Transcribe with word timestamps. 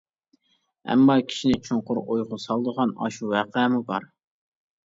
ئەمما 0.93 1.17
كىشىنى 1.33 1.59
چوڭقۇر 1.67 2.01
ئويغا 2.05 2.39
سالىدىغان 2.47 2.95
ئاشۇ 3.05 3.31
ۋەقەمۇ 3.37 3.87
بار. 3.93 4.13